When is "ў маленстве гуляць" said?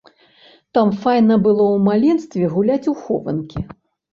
1.75-2.87